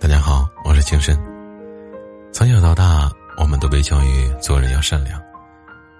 [0.00, 1.14] 大家好，我是青深。
[2.32, 5.20] 从小到大，我们都被教育做人要善良，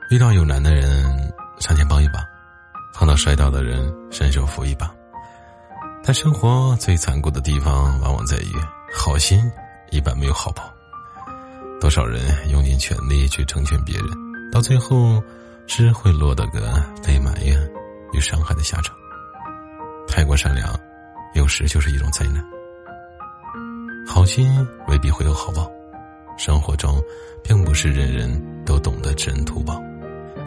[0.08, 2.24] 遇到有难的人上前帮一把，
[2.94, 4.90] 碰到摔倒的人伸手扶一把。
[6.02, 8.54] 但生活最残酷的地方，往往在于
[8.90, 9.38] 好心
[9.90, 10.62] 一般没有好报。
[11.78, 14.06] 多少人用尽全力去成全别人，
[14.50, 15.22] 到最后
[15.66, 17.70] 只会落得个被埋怨
[18.14, 18.96] 与伤害的下场。
[20.08, 20.74] 太过善良，
[21.34, 22.42] 有时就是一种灾难。
[24.20, 24.54] 好心
[24.86, 25.66] 未必会有好报，
[26.36, 27.02] 生活中
[27.42, 28.30] 并不是人人
[28.66, 29.80] 都懂得知恩图报。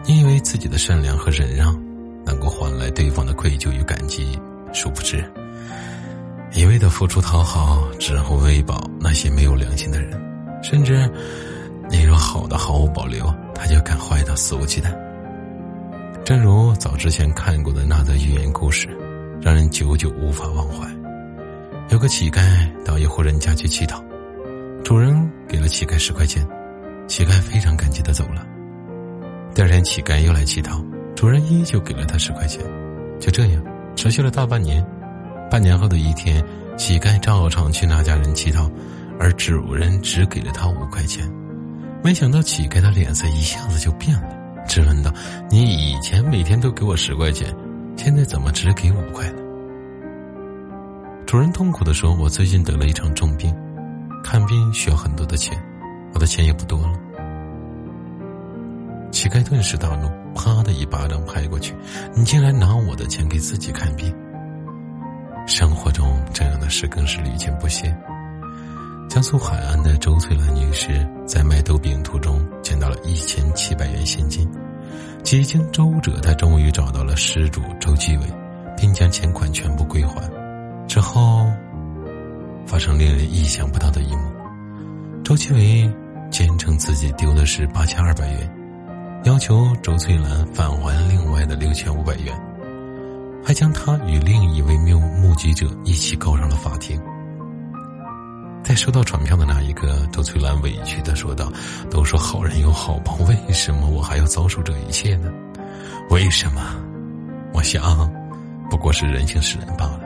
[0.06, 1.76] 你以为自己的善良和忍让
[2.24, 4.38] 能够换来对方的愧疚与感激，
[4.72, 5.28] 殊不知，
[6.52, 10.12] 一味的付出讨好只会喂饱那些没有良心的人。
[10.62, 11.10] 甚至，
[11.90, 14.96] 你若好的毫无保留，他就敢坏的肆无忌惮。
[16.24, 18.86] 正如早之前看过的那则寓言故事，
[19.40, 20.88] 让人久久无法忘怀。
[21.90, 22.40] 有个乞丐
[22.84, 24.02] 到一户人家去乞讨，
[24.82, 26.46] 主人给了乞丐十块钱，
[27.06, 28.44] 乞丐非常感激的走了。
[29.54, 30.82] 第二天乞丐又来乞讨，
[31.14, 32.64] 主人依旧给了他十块钱，
[33.20, 33.62] 就这样
[33.94, 34.84] 持续了大半年。
[35.50, 36.42] 半年后的一天，
[36.76, 38.68] 乞丐照常去那家人乞讨，
[39.20, 41.30] 而主人只给了他五块钱。
[42.02, 45.12] 没想到乞丐的脸色一下子就变了，质问道
[45.50, 47.54] ：“你以前每天都给我十块钱，
[47.94, 49.42] 现在怎么只给五块了？”
[51.34, 53.52] 主人痛苦的说：“我最近得了一场重病，
[54.22, 55.60] 看病需要很多的钱，
[56.12, 56.92] 我的钱也不多了。”
[59.10, 61.74] 乞丐顿时大怒，啪的一巴掌拍过去
[62.14, 64.14] ：“你竟然拿我的钱给自己看病！”
[65.44, 67.92] 生活中这样的事更是屡见不鲜。
[69.08, 74.48] 江苏海安的周翠兰女士在卖豆饼途中捡到了一千七百元现金，
[75.24, 78.22] 几经周折，她终于找到了失主周继伟，
[78.76, 80.22] 并将钱款全部归还。
[80.94, 81.44] 之后，
[82.64, 84.22] 发生令人意想不到的一幕：
[85.24, 85.92] 周继伟
[86.30, 88.48] 坚称自己丢的是八千二百元，
[89.24, 92.32] 要求周翠兰返还另外的六千五百元，
[93.44, 96.96] 还将他与另一位目目击者一起告上了法庭。
[98.62, 101.52] 在收到传票的那一刻，周翠兰委屈的说道
[101.90, 105.28] ：“都说好人有好报，为什么我还要遭受这一切呢？
[106.10, 106.60] 为什么？
[107.52, 108.08] 我想，
[108.70, 110.02] 不过是人性使然罢了。”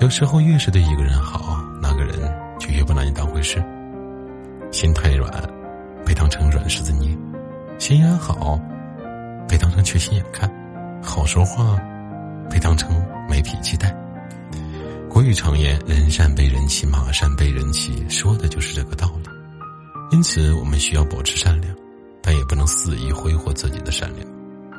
[0.00, 3.62] 有时候越是对一个人好，那个人就越不拿你当回事。
[4.70, 5.28] 心太软，
[6.06, 7.16] 被当成软柿子捏；
[7.78, 8.60] 心眼好，
[9.48, 10.48] 被当成缺心眼看；
[11.02, 11.76] 好说话，
[12.48, 13.92] 被当成没脾气待。
[15.10, 19.28] 古语常言：“人善被人欺，马善被人骑”，说的就是这个道理。
[20.12, 21.74] 因此，我们需要保持善良，
[22.22, 24.24] 但也不能肆意挥霍自己的善良，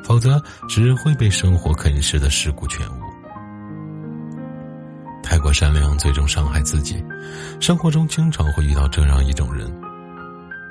[0.02, 3.09] 否则只会被生活啃食的尸骨全无。
[5.30, 7.00] 太过善良，最终伤害自己。
[7.60, 9.72] 生活中经常会遇到这样一种人：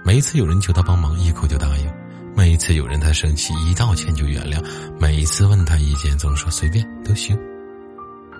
[0.03, 1.88] 每一次有人求他帮忙，一口就答应；
[2.36, 4.62] 每一次有人他生气，一道歉就原谅；
[5.00, 7.40] 每一次问他意见，总说随便都行。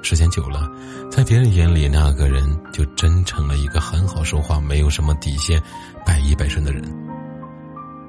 [0.04, 0.70] 时间久了，
[1.10, 2.44] 在别人眼里，那个人
[2.74, 5.58] 就真成了一个很好说话、没有什么底线、
[6.06, 6.84] 百依百顺的人。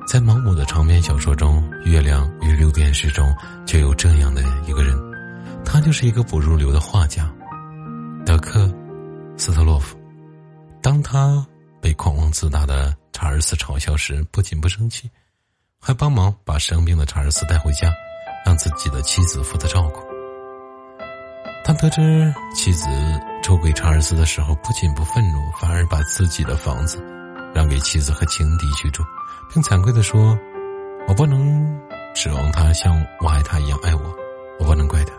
[0.08, 3.32] 在毛姆的长篇小说中，《月亮与六便士》中
[3.64, 4.98] 就有这样的一个人，
[5.64, 7.32] 他就是一个不入流的画家。
[8.24, 8.66] 德克·
[9.36, 9.96] 斯特洛夫，
[10.82, 11.44] 当他
[11.80, 15.10] 被狂妄自大的查尔斯嘲笑时，不仅不生气，
[15.80, 17.92] 还帮忙把生病的查尔斯带回家，
[18.46, 20.00] 让自己的妻子负责照顾。
[21.64, 22.88] 当得知妻子
[23.42, 27.02] 出轨查尔斯的时候，不仅不愤怒，反而把自己的房子
[27.54, 29.02] 让给妻子和情敌去住，
[29.52, 30.38] 并惭愧的说
[31.08, 31.80] ：“我不能
[32.14, 34.14] 指望他像我爱他一样爱我，
[34.60, 35.12] 我不能怪他。”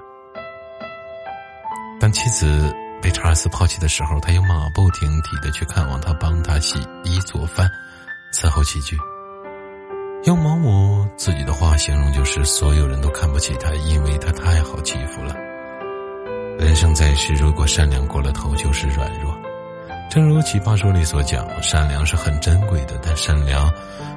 [1.99, 2.73] 当妻子。
[3.01, 7.69] 被查尔斯抛弃的时候，他又马不停蹄的去看望他，帮他洗衣做饭，
[8.33, 8.97] 伺候起居。
[10.25, 15.35] 用毛姆自己的话形容，就是所有人都看不起他，因为他太好欺负了。
[16.59, 19.35] 人生在世，如果善良过了头，就是软弱。
[20.11, 23.73] 正如《奇葩说》里所讲，善良是很珍贵的，但善良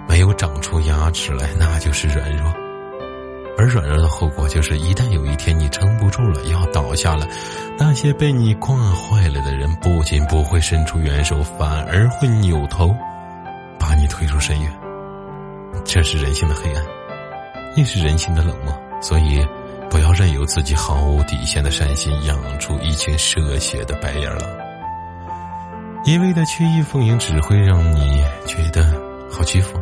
[0.07, 2.53] 没有长出牙齿来，那就是软弱。
[3.57, 5.84] 而软弱的后果就是，一旦有一天你成
[6.15, 7.27] 住了，要倒下了，
[7.77, 12.95] 那些被你惯坏了的人，不仅不会伸出援手，反而会扭头
[13.81, 14.73] 把你推出深渊。
[15.85, 16.85] 这是人性的黑暗，
[17.75, 18.73] 亦是人性的冷漠。
[19.03, 19.45] 所以，
[19.91, 24.49] 不要任由自己毫无底线的善心养出一群嗜血的白眼狼。
[26.05, 28.87] 一味的曲意奉迎，只会让你觉得
[29.29, 29.77] 好欺负。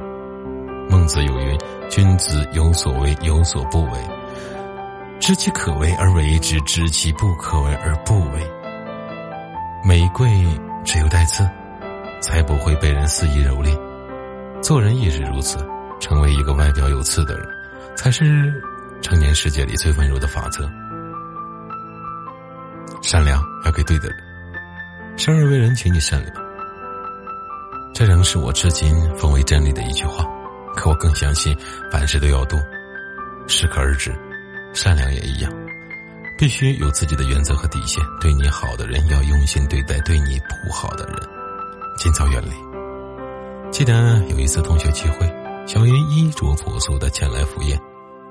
[0.88, 1.58] 孟子有云。
[1.90, 3.90] 君子有所为，有所不为。
[5.23, 8.53] 知其可为而为之，知其不可为而不为。
[9.85, 10.29] 玫瑰
[10.85, 11.49] 只有带刺，
[12.21, 13.79] 才不会被人肆意蹂躏。
[14.61, 15.65] 做人亦是如此，
[16.01, 17.49] 成为一个外表有刺的人，
[17.95, 18.53] 才是
[19.01, 20.69] 成年世界里最温柔的法则。
[23.01, 24.19] 善良要给对的人，
[25.17, 26.35] 生而为人，请你善良。
[27.95, 30.25] 这仍是我至今奉为真理的一句话。
[30.75, 31.57] 可我更相信，
[31.93, 32.57] 凡事都要度，
[33.47, 34.13] 适可而止。
[34.73, 35.53] 善良也一样，
[36.39, 38.03] 必须有自己的原则和底线。
[38.21, 41.17] 对你好的人要用心对待，对你不好的人，
[41.97, 42.51] 尽早远离。
[43.71, 45.27] 记得有一次同学聚会，
[45.67, 47.79] 小云衣着朴素的前来赴宴。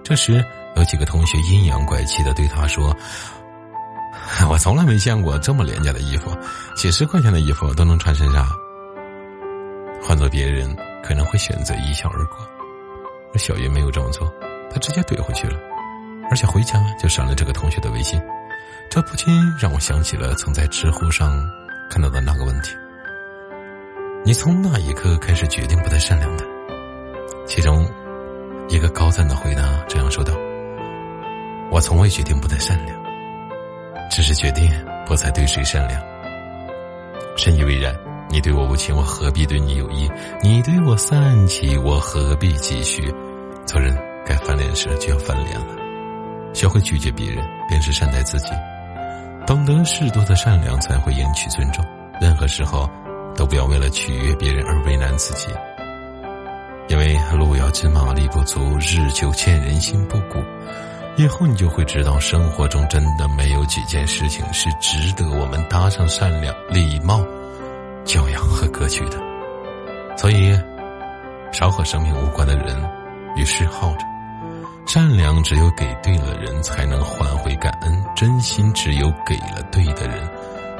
[0.03, 0.43] 这时，
[0.75, 2.95] 有几个同学阴阳怪气的对他说
[4.49, 6.35] ：“我从来没见过这么廉价的衣服，
[6.75, 8.47] 几十块钱的衣服都能穿身上。”
[10.03, 12.37] 换做别人，可能会选择一笑而过，
[13.33, 14.27] 而小云没有这么做，
[14.71, 15.57] 他直接怼回去了，
[16.31, 18.19] 而且回家就删了这个同学的微信。
[18.89, 21.45] 这不禁让我想起了曾在知乎上
[21.89, 22.73] 看到的那个问题：
[24.25, 26.45] 你从那一刻开始决定不再善良的？
[27.45, 27.85] 其中
[28.69, 30.33] 一个高赞的回答这样说道
[31.69, 32.97] ：“我从未决定不再善良，
[34.09, 34.71] 只是决定
[35.05, 36.01] 不再对谁善良。”
[37.37, 37.93] 深以为然。
[38.33, 40.09] 你对我无情，我何必对你有意？
[40.41, 43.13] 你对我散起，我何必继续？
[43.65, 43.93] 做人
[44.25, 45.75] 该翻脸时就要翻脸了，
[46.53, 48.51] 学会拒绝别人，便是善待自己。
[49.47, 51.83] 懂得适度的善良，才会赢取尊重。
[52.19, 52.89] 任何时候，
[53.35, 55.47] 都不要为了取悦别人而为难自己。
[56.87, 60.43] 因为路遥知马力不足，日久见人心不古。
[61.17, 67.25] 以后你就会知道，生活中真的没有几件事情是值得我们搭上善良、礼貌。
[68.03, 69.17] 教养和格局的，
[70.17, 70.59] 所以
[71.51, 72.75] 少和生命无关的人
[73.35, 74.05] 与事耗着。
[74.85, 80.29] 善良只有给对了人，才能换回感恩；真心只有给了对的人，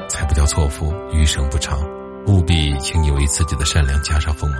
[0.06, 1.78] 才不叫错付，余生不长。
[2.26, 4.58] 务必，请你为自己的善良加上锋芒。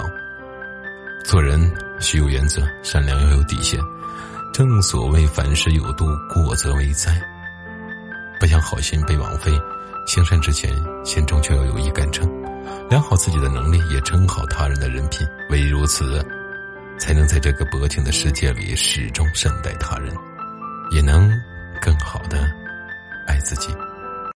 [1.25, 3.79] 做人需有原则，善良要有底线。
[4.55, 7.13] 正所谓凡事有度，过则为灾。
[8.41, 9.53] 不想好心被枉费，
[10.07, 10.75] 行善之前，
[11.05, 12.29] 心中就要有一杆秤。
[12.89, 16.25] 量好自己的能力，也称好他人的人品，唯如此，
[17.03, 20.15] 才能在这个薄情的世界里始终善待他人，
[20.93, 21.29] 也能
[21.81, 22.49] 更好的
[23.27, 23.75] 爱自己。